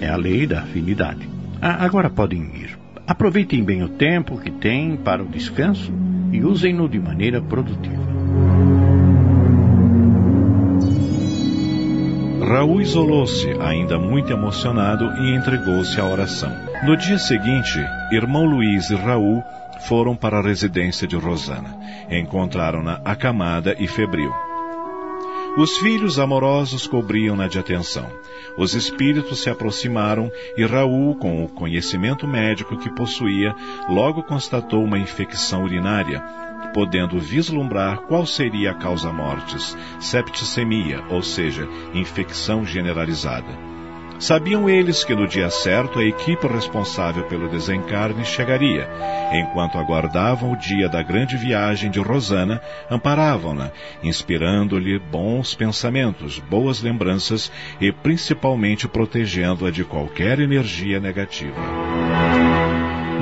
É 0.00 0.08
a 0.08 0.16
lei 0.16 0.46
da 0.46 0.60
afinidade. 0.62 1.28
Ah, 1.64 1.84
agora 1.84 2.10
podem 2.10 2.42
ir. 2.56 2.76
Aproveitem 3.06 3.62
bem 3.62 3.84
o 3.84 3.88
tempo 3.88 4.36
que 4.36 4.50
têm 4.50 4.96
para 4.96 5.22
o 5.22 5.28
descanso 5.28 5.92
e 6.32 6.42
usem-no 6.42 6.88
de 6.88 6.98
maneira 6.98 7.40
produtiva. 7.40 8.02
Raul 12.44 12.80
isolou-se, 12.80 13.48
ainda 13.60 13.96
muito 13.96 14.32
emocionado, 14.32 15.04
e 15.22 15.36
entregou-se 15.36 16.00
à 16.00 16.04
oração. 16.04 16.50
No 16.84 16.96
dia 16.96 17.16
seguinte, 17.16 17.78
irmão 18.10 18.44
Luiz 18.44 18.90
e 18.90 18.96
Raul 18.96 19.40
foram 19.82 20.16
para 20.16 20.40
a 20.40 20.42
residência 20.42 21.06
de 21.06 21.14
Rosana. 21.14 21.76
Encontraram-na 22.10 23.00
acamada 23.04 23.76
e 23.78 23.86
febril. 23.86 24.32
Os 25.54 25.76
filhos 25.76 26.18
amorosos 26.18 26.86
cobriam-na 26.86 27.46
de 27.46 27.58
atenção. 27.58 28.10
Os 28.56 28.72
espíritos 28.72 29.42
se 29.42 29.50
aproximaram 29.50 30.32
e 30.56 30.64
Raul, 30.64 31.14
com 31.16 31.44
o 31.44 31.48
conhecimento 31.48 32.26
médico 32.26 32.78
que 32.78 32.90
possuía, 32.90 33.54
logo 33.86 34.22
constatou 34.22 34.82
uma 34.82 34.98
infecção 34.98 35.64
urinária, 35.64 36.20
podendo 36.72 37.20
vislumbrar 37.20 38.00
qual 38.02 38.24
seria 38.24 38.70
a 38.70 38.74
causa 38.74 39.12
mortis, 39.12 39.76
septicemia, 40.00 41.04
ou 41.10 41.22
seja, 41.22 41.68
infecção 41.92 42.64
generalizada. 42.64 43.71
Sabiam 44.22 44.70
eles 44.70 45.02
que 45.02 45.16
no 45.16 45.26
dia 45.26 45.50
certo 45.50 45.98
a 45.98 46.04
equipe 46.04 46.46
responsável 46.46 47.24
pelo 47.24 47.48
desencarne 47.48 48.24
chegaria. 48.24 48.88
Enquanto 49.32 49.76
aguardavam 49.76 50.52
o 50.52 50.56
dia 50.56 50.88
da 50.88 51.02
grande 51.02 51.36
viagem 51.36 51.90
de 51.90 51.98
Rosana, 51.98 52.62
amparavam-na, 52.88 53.72
inspirando-lhe 54.00 54.96
bons 55.00 55.56
pensamentos, 55.56 56.38
boas 56.38 56.80
lembranças 56.80 57.50
e 57.80 57.90
principalmente 57.90 58.86
protegendo-a 58.86 59.72
de 59.72 59.82
qualquer 59.82 60.38
energia 60.38 61.00
negativa. 61.00 61.60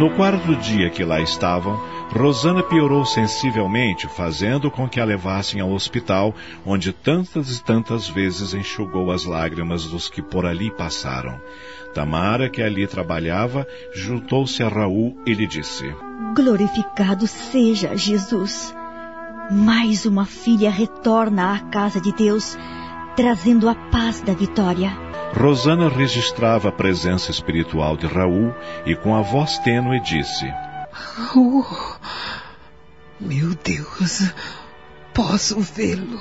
No 0.00 0.08
quarto 0.16 0.56
dia 0.56 0.88
que 0.88 1.04
lá 1.04 1.20
estavam, 1.20 1.78
Rosana 2.10 2.62
piorou 2.62 3.04
sensivelmente, 3.04 4.08
fazendo 4.08 4.70
com 4.70 4.88
que 4.88 4.98
a 4.98 5.04
levassem 5.04 5.60
ao 5.60 5.70
hospital, 5.72 6.34
onde 6.64 6.90
tantas 6.90 7.58
e 7.58 7.62
tantas 7.62 8.08
vezes 8.08 8.54
enxugou 8.54 9.10
as 9.10 9.26
lágrimas 9.26 9.84
dos 9.84 10.08
que 10.08 10.22
por 10.22 10.46
ali 10.46 10.70
passaram. 10.70 11.38
Tamara, 11.92 12.48
que 12.48 12.62
ali 12.62 12.86
trabalhava, 12.86 13.66
juntou-se 13.94 14.62
a 14.62 14.70
Raul 14.70 15.18
e 15.26 15.34
lhe 15.34 15.46
disse: 15.46 15.94
Glorificado 16.34 17.26
seja 17.26 17.94
Jesus! 17.94 18.74
Mais 19.50 20.06
uma 20.06 20.24
filha 20.24 20.70
retorna 20.70 21.52
à 21.52 21.58
casa 21.58 22.00
de 22.00 22.10
Deus, 22.10 22.56
trazendo 23.16 23.68
a 23.68 23.74
paz 23.74 24.20
da 24.20 24.32
vitória. 24.32 24.90
Rosana 25.32 25.88
registrava 25.88 26.68
a 26.68 26.72
presença 26.72 27.30
espiritual 27.30 27.96
de 27.96 28.06
Raul 28.06 28.52
e 28.84 28.96
com 28.96 29.14
a 29.14 29.22
voz 29.22 29.58
tênue 29.58 30.00
disse: 30.00 30.52
Raul, 30.92 31.64
meu 33.20 33.54
Deus, 33.64 34.32
posso 35.14 35.60
vê-lo. 35.60 36.18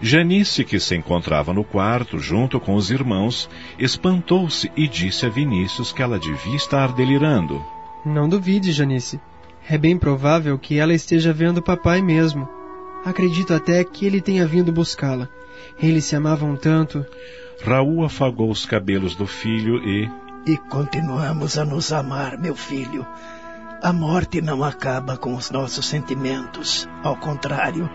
Janice, 0.00 0.64
que 0.64 0.78
se 0.78 0.94
encontrava 0.94 1.52
no 1.52 1.64
quarto 1.64 2.18
junto 2.18 2.60
com 2.60 2.74
os 2.74 2.90
irmãos, 2.90 3.50
espantou-se 3.78 4.70
e 4.76 4.86
disse 4.86 5.26
a 5.26 5.28
Vinícius 5.28 5.92
que 5.92 6.00
ela 6.00 6.18
devia 6.18 6.54
estar 6.54 6.92
delirando. 6.92 7.60
Não 8.06 8.28
duvide, 8.28 8.70
Janice. 8.70 9.20
É 9.68 9.76
bem 9.76 9.98
provável 9.98 10.56
que 10.56 10.78
ela 10.78 10.94
esteja 10.94 11.32
vendo 11.32 11.58
o 11.58 11.62
papai 11.62 12.00
mesmo. 12.00 12.48
Acredito 13.04 13.52
até 13.52 13.82
que 13.82 14.06
ele 14.06 14.20
tenha 14.20 14.46
vindo 14.46 14.72
buscá-la. 14.72 15.28
Eles 15.80 16.04
se 16.04 16.16
amavam 16.16 16.56
tanto. 16.56 17.04
Raul 17.64 18.04
afagou 18.04 18.50
os 18.50 18.64
cabelos 18.64 19.14
do 19.14 19.26
filho 19.26 19.76
e. 19.78 20.10
E 20.46 20.56
continuamos 20.56 21.58
a 21.58 21.64
nos 21.64 21.92
amar, 21.92 22.38
meu 22.38 22.54
filho. 22.54 23.06
A 23.82 23.92
morte 23.92 24.40
não 24.40 24.64
acaba 24.64 25.16
com 25.16 25.34
os 25.34 25.50
nossos 25.50 25.86
sentimentos. 25.86 26.88
Ao 27.02 27.16
contrário, 27.16 27.88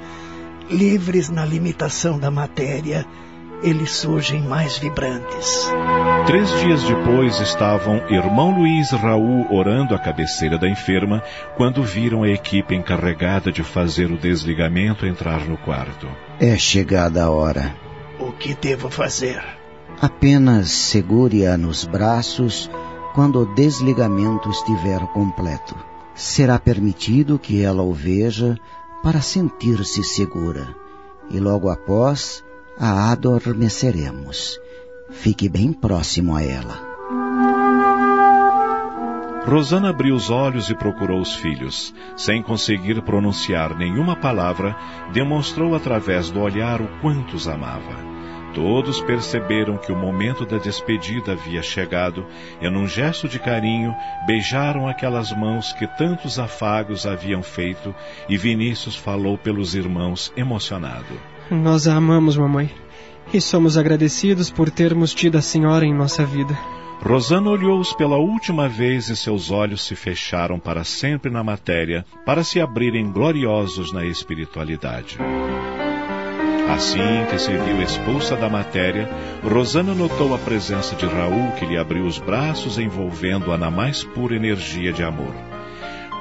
livres 0.69 1.29
na 1.29 1.45
limitação 1.45 2.17
da 2.17 2.31
matéria, 2.31 3.05
eles 3.61 3.91
surgem 3.91 4.41
mais 4.41 4.77
vibrantes. 4.77 5.69
Três 6.25 6.49
dias 6.59 6.83
depois 6.83 7.39
estavam 7.39 7.97
irmão 8.09 8.57
Luiz 8.57 8.91
e 8.91 8.95
Raul 8.95 9.47
orando 9.51 9.93
à 9.93 9.99
cabeceira 9.99 10.57
da 10.57 10.67
enferma 10.67 11.21
quando 11.55 11.83
viram 11.83 12.23
a 12.23 12.29
equipe 12.29 12.75
encarregada 12.75 13.51
de 13.51 13.63
fazer 13.63 14.11
o 14.11 14.17
desligamento 14.17 15.05
entrar 15.05 15.45
no 15.47 15.57
quarto. 15.57 16.07
É 16.39 16.57
chegada 16.57 17.23
a 17.23 17.29
hora. 17.29 17.75
O 18.19 18.31
que 18.31 18.53
devo 18.55 18.89
fazer? 18.89 19.43
Apenas 20.01 20.71
segure-a 20.71 21.57
nos 21.57 21.85
braços 21.85 22.69
quando 23.13 23.39
o 23.39 23.53
desligamento 23.53 24.49
estiver 24.49 24.99
completo. 25.13 25.75
Será 26.15 26.59
permitido 26.59 27.39
que 27.39 27.61
ela 27.63 27.83
o 27.83 27.93
veja 27.93 28.57
para 29.01 29.21
sentir-se 29.21 30.03
segura. 30.03 30.67
E 31.29 31.39
logo 31.39 31.69
após, 31.69 32.43
a 32.79 33.11
adormeceremos. 33.11 34.59
Fique 35.09 35.47
bem 35.47 35.71
próximo 35.71 36.35
a 36.35 36.43
ela. 36.43 36.93
Rosana 39.45 39.89
abriu 39.89 40.15
os 40.15 40.29
olhos 40.29 40.69
e 40.69 40.75
procurou 40.75 41.19
os 41.19 41.35
filhos. 41.35 41.93
Sem 42.15 42.41
conseguir 42.41 43.01
pronunciar 43.01 43.77
nenhuma 43.77 44.15
palavra, 44.15 44.75
demonstrou 45.11 45.75
através 45.75 46.31
do 46.31 46.39
olhar 46.39 46.81
o 46.81 46.87
quanto 47.01 47.35
os 47.35 47.47
amava. 47.47 48.13
Todos 48.53 49.01
perceberam 49.01 49.77
que 49.77 49.91
o 49.91 49.95
momento 49.95 50.45
da 50.45 50.57
despedida 50.57 51.33
havia 51.33 51.61
chegado 51.61 52.25
e, 52.61 52.69
num 52.69 52.87
gesto 52.87 53.27
de 53.27 53.39
carinho, 53.39 53.93
beijaram 54.25 54.87
aquelas 54.87 55.31
mãos 55.31 55.73
que 55.73 55.87
tantos 55.87 56.39
afagos 56.39 57.05
haviam 57.05 57.41
feito 57.41 57.93
e 58.29 58.37
Vinícius 58.37 58.95
falou 58.95 59.37
pelos 59.37 59.75
irmãos 59.75 60.31
emocionado. 60.37 61.32
Nós 61.51 61.87
a 61.87 61.95
amamos, 61.95 62.37
mamãe, 62.37 62.69
e 63.33 63.41
somos 63.41 63.77
agradecidos 63.77 64.49
por 64.49 64.69
termos 64.69 65.13
tido 65.13 65.37
a 65.37 65.41
senhora 65.41 65.85
em 65.85 65.93
nossa 65.93 66.25
vida. 66.25 66.57
Rosana 67.01 67.49
olhou-os 67.49 67.91
pela 67.93 68.17
última 68.17 68.69
vez 68.69 69.09
e 69.09 69.15
seus 69.15 69.51
olhos 69.51 69.85
se 69.85 69.93
fecharam 69.93 70.57
para 70.57 70.85
sempre 70.85 71.29
na 71.29 71.43
matéria, 71.43 72.05
para 72.25 72.43
se 72.45 72.61
abrirem 72.61 73.11
gloriosos 73.11 73.91
na 73.91 74.05
espiritualidade. 74.05 75.17
Assim 76.69 77.25
que 77.29 77.37
se 77.37 77.51
viu 77.51 77.81
expulsa 77.81 78.37
da 78.37 78.49
matéria, 78.49 79.09
Rosana 79.43 79.93
notou 79.93 80.33
a 80.33 80.37
presença 80.37 80.95
de 80.95 81.05
Raul 81.05 81.51
que 81.59 81.65
lhe 81.65 81.77
abriu 81.77 82.05
os 82.05 82.17
braços 82.17 82.79
envolvendo-a 82.79 83.57
na 83.57 83.69
mais 83.69 84.01
pura 84.01 84.35
energia 84.35 84.93
de 84.93 85.03
amor. 85.03 85.52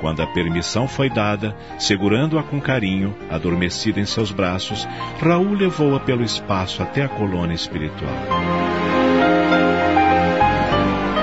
Quando 0.03 0.21
a 0.21 0.27
permissão 0.27 0.89
foi 0.89 1.09
dada, 1.09 1.57
segurando-a 1.79 2.43
com 2.43 2.61
carinho, 2.61 3.15
adormecida 3.31 4.01
em 4.01 4.05
seus 4.05 4.33
braços, 4.33 4.87
Raul 5.21 5.55
levou-a 5.55 6.01
pelo 6.01 6.25
espaço 6.25 6.83
até 6.83 7.05
a 7.05 7.09
colônia 7.09 7.55
espiritual. 7.55 8.13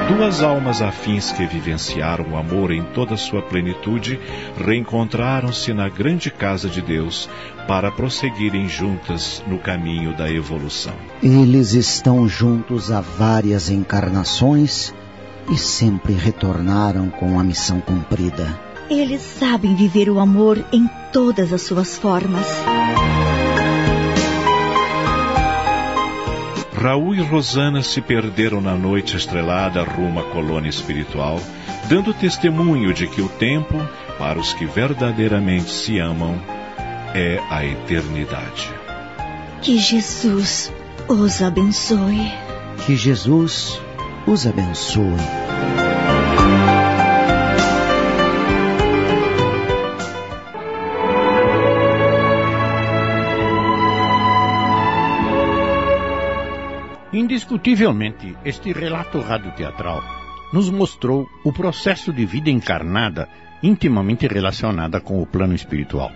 Duas 0.08 0.42
almas 0.42 0.82
afins 0.82 1.30
que 1.34 1.46
vivenciaram 1.46 2.30
o 2.32 2.38
amor 2.38 2.72
em 2.72 2.82
toda 2.94 3.18
sua 3.18 3.42
plenitude 3.42 4.18
reencontraram-se 4.58 5.74
na 5.74 5.89
grande 5.89 6.32
casa 6.32 6.70
de 6.70 6.82
Deus 6.82 7.30
para 7.68 7.92
prosseguirem 7.92 8.70
juntas 8.70 9.44
no 9.46 9.60
caminho 9.60 10.15
da 10.15 10.32
evolução. 10.32 10.96
Eles 11.22 11.74
estão 11.74 12.30
juntos 12.30 12.94
há 12.94 13.02
várias 13.02 13.70
encarnações 13.70 14.94
e 15.52 15.58
sempre 15.58 16.13
retornaram 16.13 17.10
com 17.10 17.38
a 17.38 17.44
missão 17.44 17.82
cumprida. 17.82 18.68
Eles 18.89 19.21
sabem 19.21 19.75
viver 19.75 20.10
o 20.10 20.19
amor 20.19 20.65
em 20.73 20.89
todas 21.13 21.54
as 21.54 21.62
suas 21.62 21.95
formas. 21.95 22.45
Raul 26.73 27.13
e 27.13 27.21
Rosana 27.21 27.84
se 27.84 28.02
perderam 28.02 28.62
na 28.62 28.73
noite 28.73 29.15
estrelada 29.15 29.84
rumo 29.84 30.21
à 30.21 30.23
colônia 30.23 30.69
espiritual, 30.69 31.39
dando 31.88 32.13
testemunho 32.13 32.93
de 32.93 33.06
que 33.06 33.21
o 33.21 33.28
tempo, 33.28 33.75
para 34.17 34.39
os 34.39 34.54
que 34.54 34.65
verdadeiramente 34.65 35.69
se 35.69 35.99
amam, 35.99 36.41
é 37.13 37.39
a 37.49 37.65
eternidade. 37.65 38.71
Que 39.62 39.78
Jesus 39.78 40.71
os 41.08 41.41
abençoe. 41.41 42.32
Que 42.86 42.95
Jesus 42.95 43.80
os 44.25 44.47
abençoe. 44.47 45.48
Indiscutivelmente, 57.49 58.38
este 58.45 58.71
relato 58.71 59.19
radioteatral 59.21 60.03
nos 60.53 60.69
mostrou 60.69 61.27
o 61.43 61.51
processo 61.51 62.13
de 62.13 62.23
vida 62.23 62.51
encarnada 62.51 63.27
intimamente 63.63 64.27
relacionada 64.27 65.01
com 65.01 65.19
o 65.19 65.25
plano 65.25 65.55
espiritual. 65.55 66.12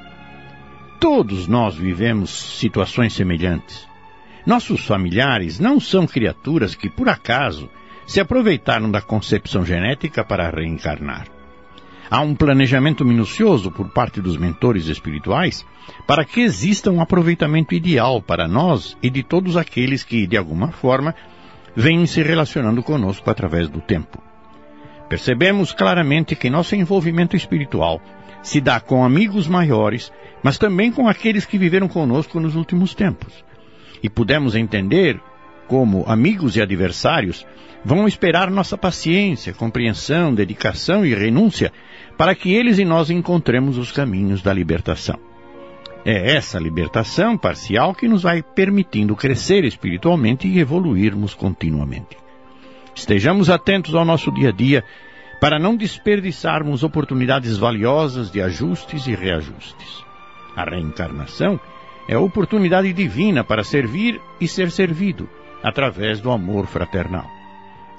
Todos 0.99 1.47
nós 1.47 1.73
vivemos 1.75 2.29
situações 2.29 3.13
semelhantes. 3.13 3.87
Nossos 4.45 4.85
familiares 4.85 5.59
não 5.59 5.79
são 5.79 6.05
criaturas 6.05 6.75
que, 6.75 6.87
por 6.87 7.09
acaso, 7.09 7.67
se 8.05 8.19
aproveitaram 8.19 8.91
da 8.91 9.01
concepção 9.01 9.65
genética 9.65 10.23
para 10.23 10.51
reencarnar. 10.51 11.25
Há 12.09 12.21
um 12.21 12.35
planejamento 12.35 13.03
minucioso 13.05 13.71
por 13.71 13.89
parte 13.89 14.21
dos 14.21 14.37
mentores 14.37 14.87
espirituais 14.87 15.65
para 16.05 16.23
que 16.25 16.41
exista 16.41 16.91
um 16.91 17.01
aproveitamento 17.01 17.73
ideal 17.73 18.21
para 18.21 18.47
nós 18.47 18.97
e 19.01 19.09
de 19.09 19.23
todos 19.23 19.57
aqueles 19.57 20.03
que, 20.03 20.27
de 20.27 20.37
alguma 20.37 20.71
forma, 20.71 21.15
vêm 21.75 22.05
se 22.05 22.21
relacionando 22.21 22.83
conosco 22.83 23.29
através 23.29 23.69
do 23.69 23.81
tempo. 23.81 24.21
Percebemos 25.09 25.71
claramente 25.71 26.35
que 26.35 26.49
nosso 26.49 26.75
envolvimento 26.75 27.35
espiritual 27.35 28.01
se 28.41 28.59
dá 28.59 28.79
com 28.79 29.03
amigos 29.03 29.47
maiores, 29.47 30.11
mas 30.43 30.57
também 30.57 30.91
com 30.91 31.07
aqueles 31.07 31.45
que 31.45 31.57
viveram 31.57 31.87
conosco 31.87 32.39
nos 32.39 32.55
últimos 32.55 32.93
tempos. 32.93 33.43
e 34.03 34.09
pudemos 34.09 34.53
entender 34.53 35.17
como 35.67 36.03
amigos 36.07 36.55
e 36.55 36.61
adversários 36.61 37.45
vão 37.83 38.07
esperar 38.07 38.49
nossa 38.49 38.77
paciência, 38.77 39.53
compreensão, 39.53 40.33
dedicação 40.33 41.05
e 41.05 41.13
renúncia 41.13 41.71
para 42.17 42.35
que 42.35 42.53
eles 42.53 42.79
e 42.79 42.85
nós 42.85 43.09
encontremos 43.09 43.77
os 43.77 43.91
caminhos 43.91 44.41
da 44.41 44.53
libertação. 44.53 45.19
É 46.05 46.35
essa 46.35 46.59
libertação 46.59 47.37
parcial 47.37 47.93
que 47.93 48.07
nos 48.07 48.23
vai 48.23 48.41
permitindo 48.41 49.15
crescer 49.15 49.63
espiritualmente 49.63 50.47
e 50.47 50.59
evoluirmos 50.59 51.33
continuamente. 51.33 52.17
Estejamos 52.93 53.49
atentos 53.49 53.95
ao 53.95 54.05
nosso 54.05 54.31
dia 54.31 54.49
a 54.49 54.51
dia 54.51 54.83
para 55.39 55.59
não 55.59 55.75
desperdiçarmos 55.75 56.83
oportunidades 56.83 57.57
valiosas 57.57 58.31
de 58.31 58.41
ajustes 58.41 59.07
e 59.07 59.15
reajustes. 59.15 60.03
A 60.55 60.63
reencarnação 60.63 61.59
é 62.07 62.15
a 62.15 62.19
oportunidade 62.19 62.91
divina 62.93 63.43
para 63.43 63.63
servir 63.63 64.19
e 64.39 64.47
ser 64.47 64.71
servido 64.71 65.27
através 65.63 66.19
do 66.19 66.29
amor 66.29 66.67
fraternal. 66.67 67.25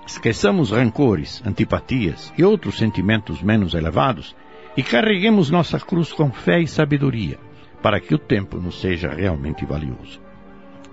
Esqueçamos 0.06 0.70
rancores, 0.70 1.42
antipatias 1.46 2.32
e 2.36 2.44
outros 2.44 2.76
sentimentos 2.76 3.42
menos 3.42 3.72
elevados 3.74 4.36
e 4.76 4.82
carreguemos 4.82 5.50
nossa 5.50 5.80
cruz 5.80 6.12
com 6.12 6.30
fé 6.30 6.60
e 6.60 6.66
sabedoria 6.66 7.38
para 7.82 8.00
que 8.00 8.14
o 8.14 8.18
tempo 8.18 8.58
nos 8.58 8.80
seja 8.80 9.10
realmente 9.10 9.64
valioso. 9.64 10.18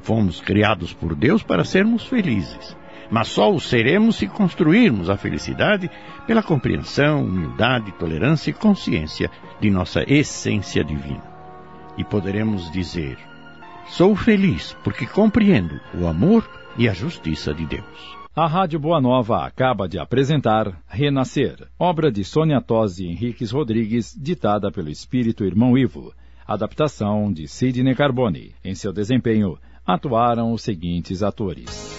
Fomos 0.01 0.41
criados 0.41 0.93
por 0.93 1.15
Deus 1.15 1.43
para 1.43 1.63
sermos 1.63 2.05
felizes, 2.05 2.75
mas 3.09 3.27
só 3.27 3.49
o 3.49 3.59
seremos 3.61 4.17
se 4.17 4.27
construirmos 4.27 5.09
a 5.09 5.15
felicidade 5.15 5.89
pela 6.27 6.43
compreensão, 6.43 7.23
humildade, 7.23 7.91
tolerância 7.93 8.49
e 8.49 8.53
consciência 8.53 9.29
de 9.59 9.69
nossa 9.69 10.03
essência 10.05 10.83
divina. 10.83 11.23
E 11.97 12.03
poderemos 12.03 12.71
dizer: 12.71 13.17
Sou 13.87 14.15
feliz 14.15 14.75
porque 14.83 15.05
compreendo 15.05 15.79
o 15.93 16.07
amor 16.07 16.49
e 16.77 16.87
a 16.87 16.93
justiça 16.93 17.53
de 17.53 17.65
Deus. 17.65 18.21
A 18.33 18.47
Rádio 18.47 18.79
Boa 18.79 19.01
Nova 19.01 19.45
acaba 19.45 19.89
de 19.89 19.99
apresentar 19.99 20.81
Renascer, 20.87 21.67
obra 21.77 22.09
de 22.09 22.23
Sônia 22.23 22.61
Tosi 22.61 23.05
Henriques 23.05 23.51
Rodrigues, 23.51 24.15
ditada 24.17 24.71
pelo 24.71 24.89
espírito 24.89 25.43
irmão 25.43 25.77
Ivo. 25.77 26.13
Adaptação 26.47 27.31
de 27.31 27.47
Sidney 27.47 27.93
Carbone. 27.93 28.55
Em 28.63 28.73
seu 28.73 28.93
desempenho, 28.93 29.57
atuaram 29.85 30.53
os 30.53 30.61
seguintes 30.61 31.21
atores: 31.21 31.93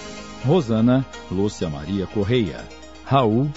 Rosana, 0.45 1.05
Lúcia 1.31 1.69
Maria 1.69 2.07
Correia, 2.07 2.65
Raul, 3.05 3.51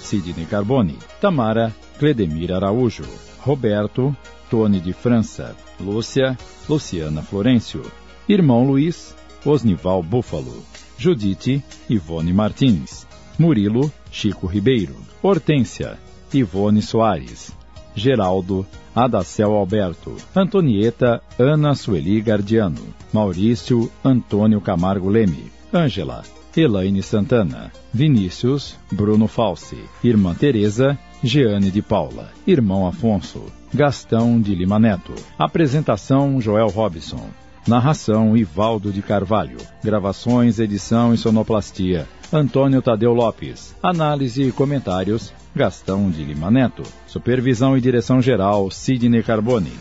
Sidney 0.00 0.46
Carbone, 0.46 0.98
Tamara, 1.20 1.74
Cledemir 1.98 2.50
Araújo, 2.50 3.04
Roberto, 3.40 4.16
Tony 4.52 4.80
de 4.80 4.92
França, 4.92 5.56
Lúcia, 5.80 6.36
Luciana 6.68 7.22
Florencio, 7.22 7.80
Irmão 8.28 8.66
Luiz, 8.66 9.16
Osnival 9.46 10.02
Búfalo, 10.02 10.62
Judite, 10.98 11.64
Ivone 11.88 12.34
Martins, 12.34 13.06
Murilo, 13.38 13.90
Chico 14.10 14.46
Ribeiro, 14.46 14.94
Hortência, 15.22 15.98
Ivone 16.34 16.82
Soares, 16.82 17.50
Geraldo, 17.96 18.66
Adacel 18.94 19.52
Alberto, 19.52 20.16
Antonieta 20.36 21.22
Ana 21.38 21.74
Sueli 21.74 22.20
Gardiano, 22.20 22.94
Maurício 23.10 23.90
Antônio 24.04 24.60
Camargo 24.60 25.08
Leme, 25.08 25.50
Ângela 25.72 26.24
Elaine 26.54 27.02
Santana, 27.02 27.72
Vinícius 27.90 28.76
Bruno 28.92 29.26
Falsi, 29.26 29.78
Irmã 30.04 30.34
Teresa 30.34 30.98
Jeane 31.24 31.70
de 31.70 31.80
Paula, 31.80 32.30
Irmão 32.46 32.86
Afonso, 32.86 33.46
Gastão 33.74 34.38
de 34.38 34.54
Lima 34.54 34.78
Neto. 34.78 35.14
Apresentação 35.38 36.38
Joel 36.42 36.68
Robson. 36.68 37.30
Narração 37.66 38.36
Ivaldo 38.36 38.92
de 38.92 39.00
Carvalho. 39.00 39.56
Gravações, 39.82 40.58
edição 40.58 41.14
e 41.14 41.16
sonoplastia 41.16 42.06
Antônio 42.30 42.82
Tadeu 42.82 43.14
Lopes. 43.14 43.74
Análise 43.82 44.42
e 44.42 44.52
comentários 44.52 45.32
Gastão 45.56 46.10
de 46.10 46.22
Lima 46.22 46.50
Neto. 46.50 46.82
Supervisão 47.06 47.74
e 47.74 47.80
direção 47.80 48.20
geral, 48.20 48.70
Sidney 48.70 49.22
Carbone. 49.22 49.72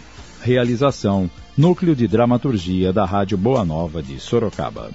Realização, 0.42 1.30
Núcleo 1.58 1.94
de 1.94 2.08
Dramaturgia 2.08 2.94
da 2.94 3.04
Rádio 3.04 3.38
Boa 3.38 3.66
Nova 3.66 4.02
de 4.02 4.18
Sorocaba. 4.22 4.90